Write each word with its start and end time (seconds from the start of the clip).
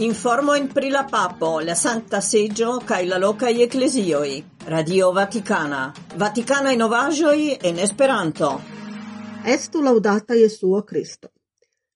Informo 0.00 0.54
in 0.54 0.72
pri 0.72 0.88
la 0.88 1.04
Papo, 1.04 1.60
la 1.60 1.74
santa 1.74 2.22
seggio, 2.22 2.78
kaj 2.88 3.04
la 3.06 3.18
loca 3.18 3.50
eklezioj. 3.50 4.28
Radio 4.72 5.10
Vaticana. 5.12 5.80
Vaticanaj 6.16 6.76
novaĵoj 6.80 7.40
en 7.68 7.80
Esperanto. 7.86 8.48
Estu 9.54 9.82
laudata 9.84 10.38
Jesuo 10.38 10.80
Kristo. 10.88 11.28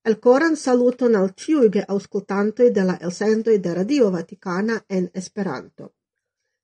Elkoran 0.04 0.56
saluton 0.62 1.16
al 1.16 1.30
ĉiuj 1.32 1.80
auscultantoi 1.94 2.66
de 2.78 2.84
la 2.84 2.96
elsendoi 3.00 3.56
de 3.58 3.72
Radio 3.78 4.10
Vaticana 4.10 4.76
en 4.88 5.06
Esperanto. 5.22 5.88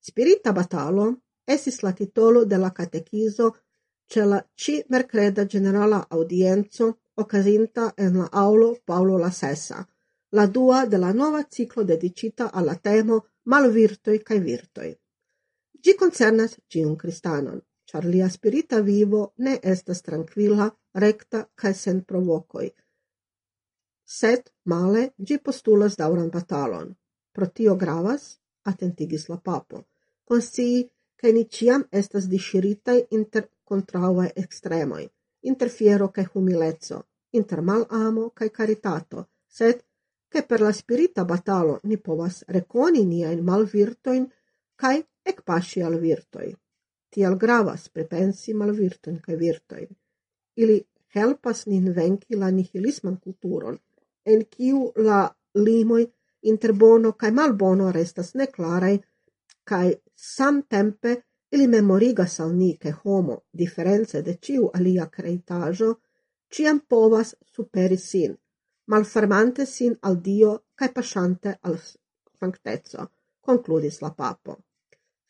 Spirita 0.09 0.52
batalo 0.52 1.07
estis 1.46 1.80
la 1.82 1.95
titolo 2.02 2.45
de 2.45 2.59
la 2.59 2.70
katekizo 2.70 3.48
ce 4.07 4.27
la 4.27 4.43
ci 4.54 4.77
mercreda 4.91 5.46
generala 5.46 6.02
audienzo 6.11 6.91
occasinta 7.14 7.95
en 7.96 8.18
la 8.18 8.29
aulo 8.30 8.77
Paolo 8.84 9.16
la 9.16 9.30
Sessa– 9.30 9.80
la 10.30 10.46
dua 10.46 10.86
de 10.86 10.98
la 10.98 11.12
nova 11.12 11.42
ciclo 11.48 11.82
dedicita 11.82 12.52
alla 12.52 12.76
temo 12.76 13.26
malvirtoi 13.43 14.22
cae 14.22 14.40
virtoi. 14.40 14.93
Gi 15.82 15.94
concernas 15.94 16.58
cium 16.68 16.96
cristanon, 16.96 17.61
char 17.84 18.04
lia 18.04 18.29
spirita 18.29 18.80
vivo 18.80 19.32
ne 19.36 19.58
estas 19.62 20.00
tranquilla, 20.02 20.66
recta 20.93 21.48
cae 21.54 21.74
sen 21.74 22.04
provocoi, 22.04 22.68
sed 24.18 24.43
male 24.72 25.02
gi 25.26 25.38
postulas 25.38 25.94
dauran 25.96 26.30
batalon. 26.30 26.88
Pro 27.35 27.46
tio 27.57 27.76
gravas, 27.76 28.24
attentigis 28.71 29.29
la 29.30 29.38
papo, 29.38 29.86
consii 30.24 30.90
che 31.18 31.32
ni 31.32 31.44
ciam 31.49 31.86
estas 32.00 32.27
disciritai 32.27 33.06
inter 33.10 33.44
contraue 33.62 34.33
extremoi, 34.34 35.06
inter 35.50 35.70
fiero 35.70 36.10
cae 36.10 36.27
humilezzo, 36.33 37.06
inter 37.38 37.60
mal 37.62 37.86
amo 37.88 38.30
cae 38.30 38.50
caritato, 38.50 39.28
sed 39.47 39.84
che 40.30 40.44
per 40.44 40.61
la 40.61 40.72
spirita 40.72 41.25
batalo 41.25 41.80
ni 41.83 41.97
povas 41.98 42.44
reconi 42.56 43.05
niain 43.05 43.42
malvirtoin 43.44 44.24
cae 44.80 44.98
ecpasci 45.30 45.82
al 45.82 45.98
virtoi. 45.98 46.50
Tial 47.10 47.36
gravas 47.36 47.88
prepensi 47.91 48.55
malvirtoin 48.55 49.18
cae 49.24 49.36
virtoin. 49.36 49.88
Ili 50.62 50.78
helpas 51.14 51.66
nin 51.66 51.92
venci 51.94 52.38
la 52.38 52.50
nihilisman 52.50 53.18
culturon, 53.18 53.77
en 54.24 54.46
kiu 54.46 54.92
la 54.96 55.20
limoi 55.55 56.06
inter 56.50 56.72
bono 56.72 57.12
cae 57.12 57.30
malbono 57.30 57.90
restas 57.90 58.34
neclarai, 58.34 59.00
cae 59.64 59.90
samtempe 60.14 61.16
ili 61.52 61.66
memorigas 61.66 62.38
al 62.40 62.55
ni 62.55 62.77
che 62.78 62.94
homo, 63.02 63.42
differenze 63.50 64.22
de 64.22 64.36
ciu 64.38 64.70
alia 64.72 65.08
creitajo, 65.10 65.90
ciam 66.48 66.80
povas 66.88 67.34
superi 67.52 67.96
sin, 67.96 68.36
malfermante 68.91 69.66
sin 69.66 69.96
al 70.02 70.16
Dio 70.20 70.52
cae 70.74 70.91
pasciante 70.91 71.58
al 71.62 71.77
sanctezzo, 72.41 73.10
concludis 73.41 74.00
la 74.02 74.10
papo. 74.20 74.56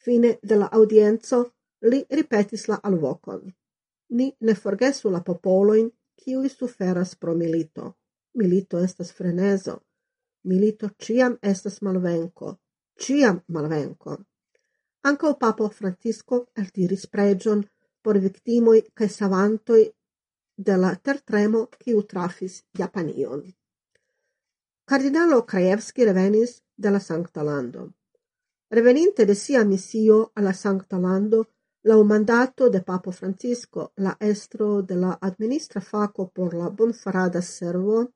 Fine 0.04 0.38
de 0.42 0.56
la 0.56 0.68
audienzo 0.78 1.40
li 1.90 2.00
ripetis 2.18 2.68
la 2.70 2.78
alvocon. 2.88 3.42
Ni 4.16 4.26
ne 4.46 4.54
forgesu 4.54 5.10
la 5.10 5.20
popoloin 5.20 5.90
kiui 6.16 6.48
suferas 6.48 7.14
pro 7.20 7.34
milito. 7.34 7.96
Milito 8.38 8.78
estas 8.78 9.12
frenezo. 9.12 9.76
Milito 10.48 10.90
ciam 10.96 11.36
estas 11.42 11.82
malvenco. 11.82 12.56
Ciam 12.96 13.42
malvenco. 13.48 14.16
Anca 15.02 15.28
o 15.28 15.34
papo 15.42 15.68
Francisco 15.68 16.46
altiris 16.56 17.06
pregion 17.06 17.64
por 18.02 18.18
victimoi 18.18 18.80
cae 18.96 19.08
savantoi 19.08 19.84
de 20.66 20.76
la 20.76 20.90
tertremo 20.96 21.66
kiu 21.78 22.02
trafis 22.02 22.64
Japanion. 22.78 23.42
Cardinalo 24.84 25.46
Krajewski 25.46 26.04
revenis 26.04 26.62
de 26.76 26.90
la 26.90 27.00
Sancta 27.00 27.42
Lando. 27.42 27.92
Reveninte 28.70 29.24
de 29.24 29.34
sia 29.34 29.64
missio 29.64 30.32
alla 30.34 30.52
Sancta 30.52 30.98
Lando, 30.98 31.46
la 31.82 31.96
mandato 32.04 32.68
de 32.68 32.82
Papo 32.82 33.10
Francisco, 33.10 33.92
la 33.96 34.16
estro 34.20 34.82
de 34.82 34.96
la 34.96 35.18
administra 35.20 35.80
faco 35.80 36.28
por 36.28 36.54
la 36.54 36.68
bonfarada 36.68 37.40
servo, 37.40 38.12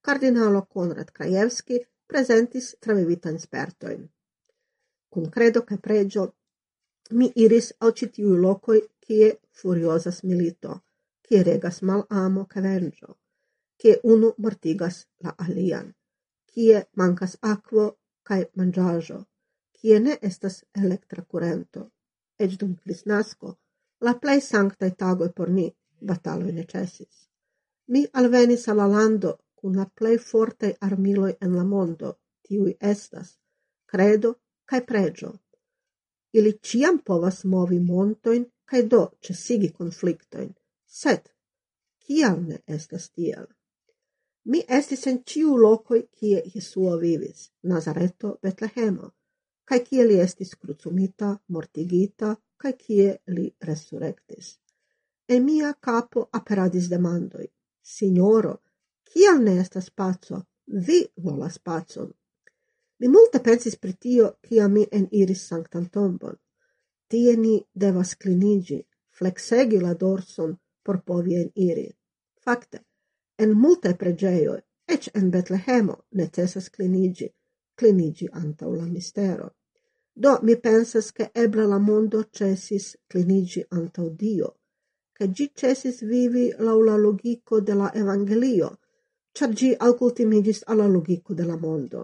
Cardinalo 0.00 0.66
Konrad 0.66 1.08
Krajewski 1.12 1.80
presentis 2.06 2.76
travivitan 2.80 3.38
spertoin. 3.38 4.08
Cun 5.08 5.28
credo 5.30 5.64
che 5.64 5.78
pregio 5.78 6.34
mi 7.10 7.32
iris 7.34 7.74
al 7.78 7.92
citiu 7.92 8.36
locoi 8.36 8.80
cie 9.00 9.40
furiosas 9.50 10.22
milito, 10.22 10.82
che 11.28 11.42
regas 11.42 11.82
mal 11.82 12.06
amo 12.08 12.46
cavengio, 12.46 13.18
che 13.76 14.00
uno 14.02 14.34
mortigas 14.38 15.06
la 15.18 15.34
alian, 15.36 15.94
che 16.46 16.88
mancas 16.92 17.36
aquo 17.40 17.98
cae 18.22 18.50
mangiajo, 18.54 19.26
che 19.70 19.98
ne 19.98 20.18
estas 20.22 20.64
electra 20.72 21.22
curento, 21.22 21.92
ec 22.34 22.56
dum 22.56 22.74
nasco, 23.04 23.58
la 24.00 24.14
plei 24.14 24.40
sanctae 24.40 24.94
tagoi 24.94 25.30
por 25.32 25.50
ni 25.50 25.66
bataloi 26.00 26.52
necessis. 26.52 27.28
Mi 27.92 28.08
alvenis 28.12 28.66
alla 28.68 28.86
lando 28.86 29.30
cun 29.54 29.74
la 29.76 29.84
plei 29.84 30.16
fortei 30.18 30.74
armiloi 30.80 31.36
en 31.44 31.54
la 31.54 31.64
mondo, 31.64 32.20
tiui 32.40 32.74
estas, 32.80 33.36
credo 33.84 34.40
cae 34.64 34.80
pregio. 34.80 35.30
Ili 36.32 36.52
ciam 36.62 37.02
povas 37.04 37.44
movi 37.44 37.80
montoin 37.80 38.48
cae 38.64 38.82
do 38.86 39.02
cesigi 39.20 39.70
conflictoin, 39.72 40.54
Sed, 40.88 41.28
kial 42.00 42.40
ne 42.42 42.58
estas 42.66 43.10
tiel? 43.10 43.46
Mi 44.48 44.62
estis 44.76 45.06
en 45.10 45.18
ciu 45.28 45.56
locoi 45.60 46.00
kie 46.18 46.40
Jesuo 46.54 46.96
vivis, 47.00 47.50
Nazareto, 47.62 48.38
Betlehemo, 48.42 49.10
cae 49.68 49.82
kie 49.84 50.06
li 50.06 50.16
estis 50.24 50.54
crucumita, 50.56 51.34
mortigita, 51.52 52.30
cae 52.56 52.72
kie 52.72 53.08
li 53.36 53.44
resurrectis. 53.68 54.54
E 55.28 55.40
mia 55.40 55.74
capo 55.74 56.28
aperadis 56.32 56.88
demandoi, 56.88 57.44
Signoro, 57.82 58.54
kial 59.04 59.42
ne 59.44 59.58
estas 59.60 59.90
pazzo? 59.90 60.40
Vi 60.86 60.98
volas 61.24 61.58
pazzon. 61.58 62.08
Mi 63.00 63.08
multe 63.08 63.40
pensis 63.44 63.76
pri 63.76 63.92
tio, 63.92 64.30
kia 64.42 64.68
mi 64.68 64.86
eniris 64.90 65.44
sanctan 65.48 65.86
tombon. 65.92 66.36
Tie 67.08 67.36
ni 67.36 67.54
devas 67.72 68.14
clinigi, 68.16 68.80
flexegi 69.18 69.80
la 69.80 69.94
dorson, 69.94 70.56
por 70.88 71.02
povi 71.04 71.34
eniri. 71.36 71.90
Fakte, 72.40 72.78
en 73.44 73.50
multe 73.62 73.90
preĝejoj, 74.00 74.60
ec 74.94 75.10
en 75.18 75.26
Betlehemo, 75.34 75.96
necessas 76.20 76.70
clinigi, 76.72 77.28
clinigi 77.76 78.28
antau 78.42 78.70
la 78.72 78.86
mistero. 78.88 79.50
Do 80.22 80.38
mi 80.42 80.56
pensas 80.56 81.10
che 81.12 81.28
ebla 81.34 81.66
la 81.72 81.78
mondo 81.78 82.22
cesis 82.38 82.86
clinigi 83.06 83.66
antau 83.68 84.08
Dio, 84.22 84.48
che 85.12 85.28
gi 85.30 85.50
cesis 85.54 86.00
vivi 86.12 86.46
laula 86.58 86.96
logico 86.96 87.60
de 87.60 87.74
la 87.74 87.92
Evangelio, 87.94 88.70
char 89.36 89.52
gi 89.52 89.74
alcultimigis 89.86 90.62
alla 90.70 90.86
logico 90.86 91.34
de 91.34 91.44
la 91.44 91.56
mondo. 91.66 92.00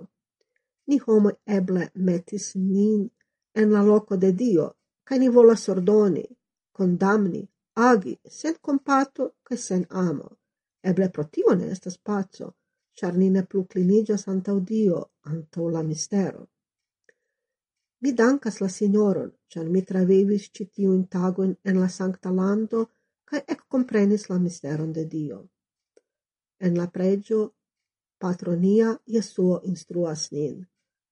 Ni 0.88 1.00
homo 1.06 1.30
eble 1.46 1.88
metis 1.94 2.52
nin 2.54 3.08
en 3.54 3.72
la 3.72 3.82
loco 3.82 4.16
de 4.16 4.32
Dio, 4.32 4.68
ca 5.06 5.16
ni 5.16 5.28
volas 5.28 5.68
ordoni, 5.68 6.26
condamni, 6.76 7.48
agi 7.74 8.18
sen 8.24 8.56
compato 8.60 9.36
che 9.42 9.56
sen 9.56 9.84
amo. 9.88 10.38
Eble 10.80 11.10
pro 11.10 11.28
tio 11.28 11.54
ne 11.54 11.70
estas 11.70 11.98
pazzo, 11.98 12.56
char 12.92 13.16
ni 13.16 13.30
ne 13.30 13.42
plu 13.44 13.66
clinigas 13.66 14.26
antau 14.28 14.60
Dio, 14.60 15.12
antau 15.22 15.68
la 15.68 15.82
mistero. 15.82 16.48
Mi 18.00 18.12
dankas 18.12 18.60
la 18.60 18.68
signoron, 18.68 19.30
char 19.48 19.66
mi 19.68 19.82
travivis 19.82 20.50
citiu 20.52 20.92
in 20.92 21.08
tagoin 21.08 21.56
en 21.62 21.80
la 21.80 21.88
sancta 21.88 22.30
lando 22.30 22.90
cae 23.24 23.44
ec 23.48 23.64
comprenis 23.66 24.28
la 24.28 24.38
misteron 24.38 24.92
de 24.92 25.04
Dio. 25.06 25.38
En 26.58 26.76
la 26.76 26.86
pregio, 26.86 27.54
patronia 28.18 28.98
Jesuo 29.06 29.60
instruas 29.64 30.30
nin. 30.32 30.60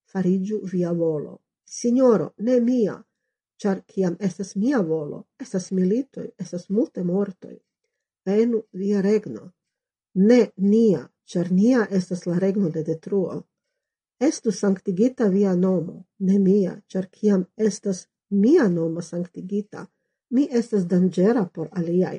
Farigiu 0.05 0.61
via 0.73 0.93
volo. 0.93 1.41
Signoro, 1.65 2.35
ne 2.39 2.61
mia, 2.61 2.95
Char 3.63 3.81
ciam 3.87 4.17
estas 4.19 4.57
mia 4.57 4.81
volo, 4.83 5.19
estas 5.39 5.71
militoi, 5.71 6.33
estas 6.39 6.65
multe 6.69 7.05
mortoi. 7.05 7.61
Venu 8.27 8.63
via 8.73 9.01
regno. 9.01 9.53
Ne 10.15 10.41
nia, 10.57 11.03
char 11.25 11.53
nia 11.53 11.87
estas 11.91 12.27
la 12.27 12.39
regno 12.39 12.71
de 12.75 12.83
detruo. 12.83 13.37
Estu 14.19 14.51
sanctigita 14.51 15.29
via 15.29 15.55
nomo, 15.55 16.05
ne 16.19 16.39
mia, 16.39 16.75
char 16.89 17.07
ciam 17.07 17.47
estas 17.57 18.09
mia 18.31 18.69
nomo 18.69 19.01
sanctigita, 19.01 19.87
mi 20.31 20.49
estas 20.51 20.87
dangera 20.87 21.45
por 21.55 21.69
aliai. 21.71 22.19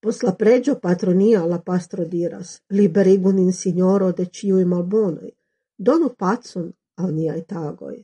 Pos 0.00 0.22
la 0.22 0.32
pregio 0.32 0.78
patronia 0.80 1.44
la 1.46 1.58
pastro 1.58 2.04
diras, 2.04 2.62
liberigun 2.70 3.38
in 3.38 3.52
signoro 3.52 4.12
de 4.12 4.26
ciui 4.26 4.64
malbonoi, 4.64 5.34
donu 5.76 6.08
pacon 6.16 6.72
al 6.96 7.12
niai 7.12 7.42
tagoi. 7.44 7.98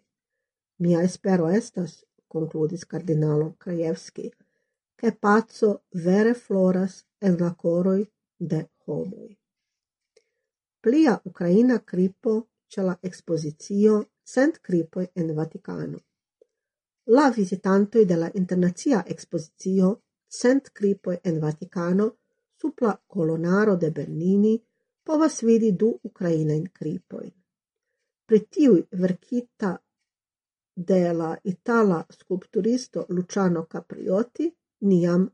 Mia 0.78 1.02
espero 1.02 1.49
estas, 1.49 2.05
concludis 2.28 2.84
cardinalo 2.84 3.55
Krajewski, 3.58 4.31
che 4.96 5.12
pazzo 5.12 5.84
vere 5.93 6.34
floras 6.34 7.06
en 7.19 7.37
la 7.38 7.55
coroi 7.55 8.02
de 8.37 8.69
homoi. 8.84 9.38
Plia 10.81 11.20
Ukraina 11.25 11.78
cripo 11.81 12.49
ce 12.69 12.82
la 12.82 12.99
expozizio 13.02 14.11
cent 14.23 14.61
cripoi 14.61 15.11
en 15.14 15.34
Vaticano. 15.34 15.99
La 17.06 17.31
visitantoi 17.31 18.05
de 18.05 18.17
la 18.17 18.31
internazia 18.34 19.05
expozizio 19.06 20.02
cent 20.28 20.73
cripoi 20.73 21.19
en 21.23 21.40
Vaticano 21.40 22.17
sub 22.56 22.81
la 22.81 23.00
colonaro 23.06 23.76
de 23.76 23.90
Bernini 23.90 24.62
povas 25.02 25.40
vidi 25.43 25.73
du 25.73 25.99
Ukrainain 26.02 26.69
cripoin. 26.73 27.32
Pri 28.26 28.40
tiui 28.50 28.87
verkita 28.90 29.76
de 30.76 31.14
la 31.14 31.37
itala 31.44 32.05
sculpturisto 32.11 33.06
Luciano 33.08 33.64
Capriotti 33.67 34.50
niam 34.81 35.31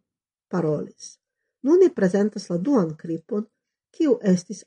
parolis. 0.49 1.19
Nuni 1.63 1.91
presentas 1.91 2.49
la 2.51 2.59
duan 2.59 2.95
cripon, 2.97 3.47
kiu 3.91 4.19
estis 4.23 4.65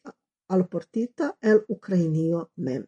alportita 0.49 1.31
el 1.41 1.63
Ukrainio 1.69 2.49
mem. 2.55 2.83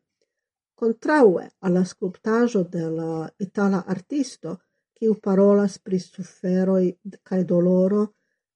Contraue 0.76 1.50
alla 1.62 1.84
sculptajo 1.86 2.64
de 2.64 2.90
la 2.90 3.30
itala 3.40 3.84
artisto, 3.88 4.58
kiu 4.94 5.16
parolas 5.24 5.80
pri 5.80 6.00
suferoi 6.00 6.98
cae 7.24 7.44
doloro, 7.44 8.04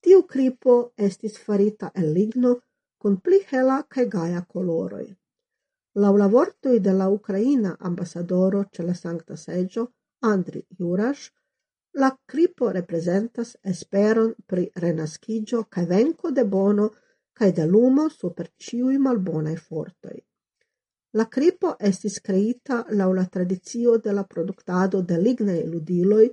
tiu 0.01 0.23
cripo 0.27 0.93
estis 0.97 1.39
farita 1.39 1.91
el 1.95 2.13
ligno 2.13 2.59
con 2.97 3.17
pli 3.21 3.39
hela 3.51 3.83
cae 3.89 4.05
gaia 4.05 4.41
coloroi. 4.41 5.07
Lau 5.93 6.15
la 6.15 6.27
vortoi 6.27 6.79
de 6.79 6.91
la 6.93 7.09
Ucraina 7.09 7.75
ambasadoro 7.79 8.63
ce 8.71 8.83
la 8.83 8.93
Sancta 8.93 9.35
Seggio, 9.35 9.91
Andri 10.23 10.61
Juraŝ, 10.79 11.29
la 11.99 12.09
cripo 12.25 12.69
representas 12.71 13.57
esperon 13.71 14.33
pri 14.47 14.69
renascigio 14.83 15.65
kaj 15.69 15.85
venko 15.85 16.31
de 16.31 16.45
bono 16.45 16.85
kaj 17.33 17.51
de 17.57 17.65
lumo 17.65 18.07
super 18.09 18.47
ciui 18.57 18.97
malbonaj 18.97 19.57
fortoi. 19.57 20.21
La 21.19 21.25
cripo 21.27 21.73
estis 21.89 22.21
creita 22.23 22.85
lau 22.95 23.11
la 23.13 23.25
tradizio 23.25 23.97
de 23.97 24.13
la 24.13 24.23
productado 24.23 25.01
de 25.01 25.17
lignei 25.17 25.65
ludiloj, 25.67 26.29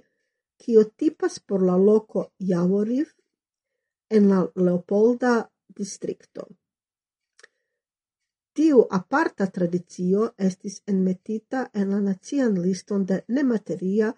cio 0.63 0.85
tipas 0.85 1.41
por 1.41 1.67
la 1.67 1.77
loko 1.77 2.29
Javoriv 2.39 3.11
en 4.11 4.29
la 4.29 4.47
Leopolda 4.55 5.35
districto. 5.67 6.47
Tiu 8.59 8.79
aparta 8.97 9.47
tradicio 9.57 10.23
estis 10.45 10.77
enmetita 10.93 11.59
en 11.81 11.93
la 11.95 11.99
nacian 12.07 12.57
liston 12.63 13.05
de 13.11 13.19
nemateria 13.37 14.09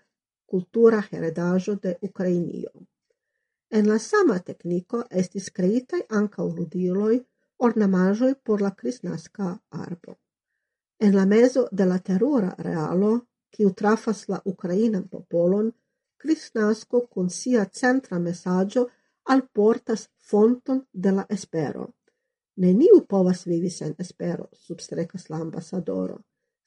cultura 0.52 1.00
heredajo 1.10 1.74
de 1.82 1.92
Ukrainio. 2.08 2.70
En 3.78 3.90
la 3.90 3.98
sama 4.04 4.38
tecnico 4.46 5.02
estis 5.22 5.50
creitai 5.58 6.00
ankaŭ 6.20 6.46
ludiloi 6.54 7.18
ornamajoi 7.68 8.32
por 8.46 8.64
la 8.66 8.72
crisnasca 8.80 9.50
arbo. 9.88 10.16
En 11.04 11.14
la 11.18 11.26
mezo 11.34 11.68
de 11.70 11.90
la 11.92 12.00
terura 12.08 12.56
realo, 12.70 13.12
kiu 13.52 13.76
trafas 13.82 14.26
la 14.32 14.40
ukrainan 14.54 15.08
popolon, 15.12 15.72
crisnasco 16.16 17.06
kun 17.12 17.28
sia 17.28 17.68
centra 17.82 18.24
mesaĝo 18.30 18.88
alportas 19.36 20.08
fonton 20.32 20.86
de 20.92 21.18
la 21.20 21.28
espero– 21.28 21.90
Neniu 22.60 23.04
povas 23.08 23.46
vivi 23.46 23.70
sen 23.70 23.94
espero, 23.98 24.48
substrecas 24.52 25.30
la 25.30 25.38
ambasadoro. 25.40 26.18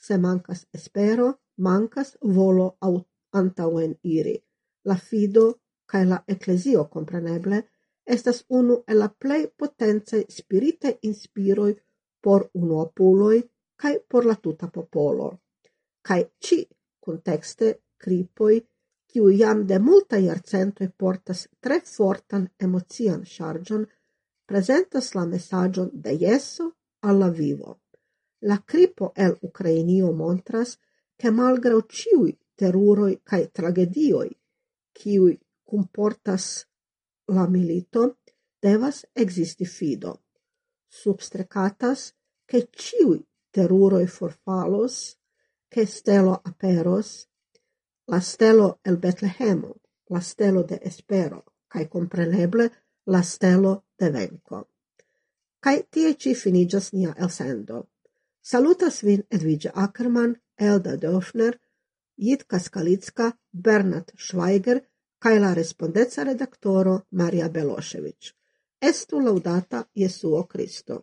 Se 0.05 0.17
mancas 0.17 0.65
espero, 0.73 1.27
mancas 1.57 2.17
volo 2.37 2.77
antauen 3.31 3.93
iri. 4.03 4.33
La 4.89 4.95
fido 4.97 5.45
cae 5.85 6.05
la 6.05 6.23
ecclesio 6.27 6.87
compreneble, 6.89 7.61
estas 8.05 8.43
unu 8.49 8.83
e 8.87 8.93
la 8.93 9.09
plei 9.09 9.47
potenze 9.55 10.25
spirite 10.29 10.97
inspiroi 11.09 11.75
por 12.23 12.49
unuopuloj 12.53 13.39
cae 13.75 13.99
por 14.09 14.25
la 14.25 14.35
tuta 14.35 14.67
popolo. 14.67 15.27
Cae 16.01 16.31
ci 16.39 16.67
contexte, 16.99 17.67
cripoi, 17.97 18.61
kiu 19.07 19.29
iam 19.29 19.67
de 19.69 19.77
multa 19.79 20.17
iarcentoi 20.17 20.89
portas 20.97 21.47
tre 21.59 21.79
fortan 21.85 22.47
emocian 22.59 23.21
chargion, 23.35 23.85
presentas 24.45 25.13
la 25.15 25.25
mesaĝon 25.25 25.89
de 25.93 26.15
jeso 26.19 26.71
alla 27.01 27.29
vivo. 27.29 27.79
La 28.41 28.57
cripo 28.65 29.11
el 29.15 29.37
Ucrainio 29.41 30.11
montras, 30.11 30.77
che 31.15 31.31
malgrau 31.31 31.81
ciui 31.87 32.37
teruroi 32.55 33.21
cae 33.23 33.47
tragedioi, 33.47 34.31
ciui 34.93 35.37
comportas 35.63 36.65
la 37.27 37.47
milito, 37.47 38.17
devas 38.61 39.05
existi 39.13 39.65
fido. 39.65 40.19
Substrecatas 40.87 42.13
che 42.45 42.67
ciui 42.71 43.23
teruroi 43.51 44.07
forfalos, 44.07 45.17
che 45.69 45.85
stelo 45.85 46.41
aperos, 46.43 47.27
la 48.07 48.19
stelo 48.19 48.79
el 48.83 48.97
Betlehemo, 48.97 49.75
la 50.09 50.19
stelo 50.19 50.63
de 50.63 50.79
espero, 50.83 51.43
cae 51.67 51.87
compreneble 51.87 52.69
La 53.05 53.23
stelo 53.23 53.73
devenko. 53.99 54.63
Kaj 55.59 55.75
tie 55.91 56.13
ĉi 56.13 56.35
finigas 56.35 56.91
nia 56.93 57.13
elsendo. 57.17 57.83
Salutas 58.41 59.03
vin 59.03 59.23
Edvige 59.29 59.71
Ackermann, 59.73 60.35
Elda 60.57 60.97
Döfner, 60.97 61.57
Jitka 62.17 62.59
Skalicka, 62.59 63.31
Bernard 63.51 64.11
Schweiger 64.17 64.81
kaj 65.23 65.39
la 65.39 65.53
respondeca 65.53 66.23
redaktoro 66.23 66.99
Maria 67.11 67.49
Belošević. 67.49 68.33
Estu 68.81 69.19
laudata 69.19 69.83
Jesuo 69.95 70.43
Kristo. 70.43 71.01